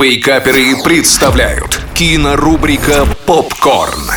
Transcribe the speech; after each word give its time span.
Вейкаперы 0.00 0.82
представляют 0.82 1.78
кинорубрика 1.92 3.06
«Попкорн». 3.26 4.10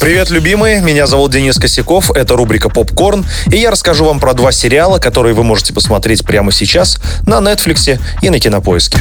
Привет, 0.00 0.30
любимые! 0.30 0.80
Меня 0.80 1.06
зовут 1.06 1.30
Денис 1.30 1.56
Косяков, 1.58 2.10
это 2.10 2.34
рубрика 2.34 2.68
«Попкорн», 2.68 3.24
и 3.46 3.56
я 3.56 3.70
расскажу 3.70 4.04
вам 4.04 4.18
про 4.18 4.34
два 4.34 4.50
сериала, 4.50 4.98
которые 4.98 5.34
вы 5.34 5.44
можете 5.44 5.72
посмотреть 5.72 6.26
прямо 6.26 6.50
сейчас 6.50 6.98
на 7.24 7.38
Netflix 7.38 8.00
и 8.20 8.30
на 8.30 8.40
Кинопоиске. 8.40 8.98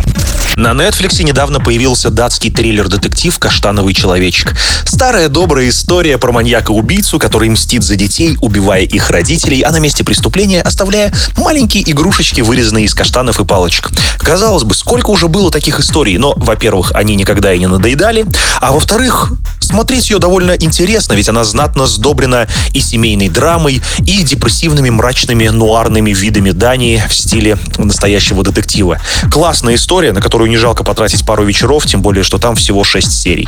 На 0.55 0.71
Netflix 0.73 1.23
недавно 1.23 1.59
появился 1.61 2.09
датский 2.09 2.51
триллер-детектив 2.51 3.37
«Каштановый 3.39 3.93
человечек». 3.93 4.53
Старая 4.83 5.29
добрая 5.29 5.69
история 5.69 6.17
про 6.17 6.33
маньяка-убийцу, 6.33 7.19
который 7.19 7.49
мстит 7.49 7.83
за 7.83 7.95
детей, 7.95 8.37
убивая 8.41 8.81
их 8.81 9.09
родителей, 9.09 9.61
а 9.61 9.71
на 9.71 9.77
месте 9.77 10.03
преступления 10.03 10.61
оставляя 10.61 11.13
маленькие 11.37 11.89
игрушечки, 11.89 12.41
вырезанные 12.41 12.85
из 12.85 12.93
каштанов 12.93 13.39
и 13.39 13.45
палочек. 13.45 13.91
Казалось 14.19 14.63
бы, 14.63 14.75
сколько 14.75 15.09
уже 15.09 15.29
было 15.29 15.51
таких 15.51 15.79
историй, 15.79 16.17
но, 16.17 16.33
во-первых, 16.35 16.91
они 16.95 17.15
никогда 17.15 17.53
и 17.53 17.59
не 17.59 17.67
надоедали, 17.67 18.25
а 18.59 18.73
во-вторых, 18.73 19.31
смотреть 19.71 20.09
ее 20.09 20.19
довольно 20.19 20.51
интересно, 20.51 21.13
ведь 21.13 21.29
она 21.29 21.43
знатно 21.43 21.87
сдобрена 21.87 22.47
и 22.73 22.81
семейной 22.81 23.29
драмой, 23.29 23.81
и 23.99 24.23
депрессивными 24.23 24.89
мрачными 24.89 25.47
нуарными 25.47 26.11
видами 26.11 26.51
Дании 26.51 27.01
в 27.07 27.13
стиле 27.13 27.57
настоящего 27.77 28.43
детектива. 28.43 28.99
Классная 29.31 29.75
история, 29.75 30.11
на 30.11 30.21
которую 30.21 30.49
не 30.49 30.57
жалко 30.57 30.83
потратить 30.83 31.25
пару 31.25 31.45
вечеров, 31.45 31.85
тем 31.85 32.01
более, 32.01 32.23
что 32.23 32.37
там 32.37 32.55
всего 32.55 32.83
6 32.83 33.11
серий. 33.11 33.47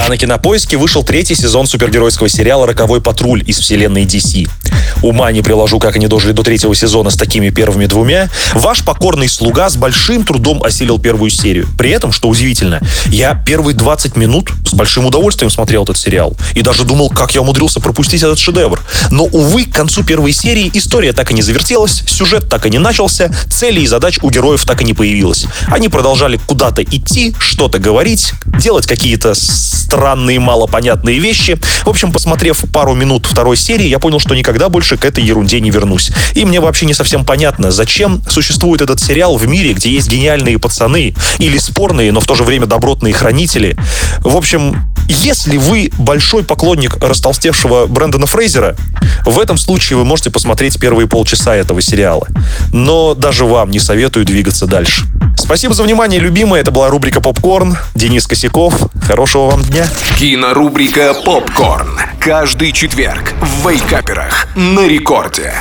А 0.00 0.08
на 0.08 0.16
Кинопоиске 0.16 0.76
вышел 0.76 1.04
третий 1.04 1.34
сезон 1.34 1.66
супергеройского 1.66 2.28
сериала 2.28 2.66
«Роковой 2.66 3.02
патруль» 3.02 3.42
из 3.46 3.58
вселенной 3.58 4.04
DC. 4.04 4.48
Ума 5.02 5.30
не 5.32 5.42
приложу, 5.42 5.78
как 5.78 5.96
они 5.96 6.06
дожили 6.06 6.32
до 6.32 6.42
третьего 6.42 6.74
сезона 6.74 7.10
с 7.10 7.16
такими 7.16 7.50
первыми 7.50 7.86
двумя. 7.86 8.30
Ваш 8.54 8.84
покорный 8.84 9.28
слуга 9.28 9.68
с 9.68 9.76
большим 9.76 10.24
трудом 10.24 10.62
осилил 10.62 10.98
первую 10.98 11.30
серию. 11.30 11.68
При 11.76 11.90
этом, 11.90 12.12
что 12.12 12.28
удивительно, 12.28 12.80
я 13.06 13.34
первые 13.34 13.74
20 13.74 14.16
минут 14.16 14.50
с 14.64 14.72
большим 14.72 15.06
удовольствием 15.06 15.50
смотрел 15.58 15.82
этот 15.82 15.98
сериал. 15.98 16.36
И 16.54 16.62
даже 16.62 16.84
думал, 16.84 17.10
как 17.10 17.34
я 17.34 17.40
умудрился 17.40 17.80
пропустить 17.80 18.22
этот 18.22 18.38
шедевр. 18.38 18.80
Но, 19.10 19.24
увы, 19.24 19.64
к 19.64 19.74
концу 19.74 20.04
первой 20.04 20.32
серии 20.32 20.70
история 20.72 21.12
так 21.12 21.32
и 21.32 21.34
не 21.34 21.42
завертелась, 21.42 22.04
сюжет 22.06 22.48
так 22.48 22.64
и 22.66 22.70
не 22.70 22.78
начался, 22.78 23.32
целей 23.50 23.82
и 23.82 23.86
задач 23.88 24.20
у 24.22 24.30
героев 24.30 24.64
так 24.64 24.82
и 24.82 24.84
не 24.84 24.94
появилось. 24.94 25.46
Они 25.66 25.88
продолжали 25.88 26.38
куда-то 26.46 26.84
идти, 26.84 27.34
что-то 27.40 27.80
говорить, 27.80 28.34
делать 28.46 28.86
какие-то 28.86 29.34
странные, 29.34 30.38
малопонятные 30.38 31.18
вещи. 31.18 31.58
В 31.84 31.88
общем, 31.88 32.12
посмотрев 32.12 32.62
пару 32.72 32.94
минут 32.94 33.26
второй 33.26 33.56
серии, 33.56 33.88
я 33.88 33.98
понял, 33.98 34.20
что 34.20 34.36
никогда 34.36 34.68
больше 34.68 34.96
к 34.96 35.04
этой 35.04 35.24
ерунде 35.24 35.60
не 35.60 35.70
вернусь. 35.72 36.12
И 36.34 36.44
мне 36.44 36.60
вообще 36.60 36.86
не 36.86 36.94
совсем 36.94 37.24
понятно, 37.24 37.72
зачем 37.72 38.22
существует 38.30 38.80
этот 38.80 39.00
сериал 39.00 39.36
в 39.36 39.48
мире, 39.48 39.72
где 39.72 39.90
есть 39.90 40.08
гениальные 40.08 40.60
пацаны 40.60 41.16
или 41.38 41.58
спорные, 41.58 42.12
но 42.12 42.20
в 42.20 42.26
то 42.26 42.36
же 42.36 42.44
время 42.44 42.66
добротные 42.66 43.12
хранители. 43.12 43.76
В 44.20 44.36
общем, 44.36 44.76
если 45.08 45.56
вы 45.56 45.90
большой 45.98 46.44
поклонник 46.44 46.96
растолстевшего 47.02 47.86
Брэндона 47.86 48.26
Фрейзера, 48.26 48.76
в 49.24 49.38
этом 49.38 49.58
случае 49.58 49.96
вы 49.96 50.04
можете 50.04 50.30
посмотреть 50.30 50.78
первые 50.78 51.08
полчаса 51.08 51.56
этого 51.56 51.80
сериала. 51.80 52.26
Но 52.72 53.14
даже 53.14 53.44
вам 53.44 53.70
не 53.70 53.80
советую 53.80 54.24
двигаться 54.24 54.66
дальше. 54.66 55.06
Спасибо 55.36 55.74
за 55.74 55.82
внимание, 55.82 56.20
любимые. 56.20 56.60
Это 56.60 56.70
была 56.70 56.88
рубрика 56.88 57.20
«Попкорн». 57.20 57.78
Денис 57.94 58.26
Косяков. 58.26 58.74
Хорошего 59.02 59.50
вам 59.50 59.62
дня. 59.62 59.86
Кинорубрика 60.18 61.14
«Попкорн». 61.24 61.98
Каждый 62.20 62.72
четверг 62.72 63.34
в 63.40 63.68
Вейкаперах 63.68 64.48
на 64.56 64.86
рекорде. 64.86 65.54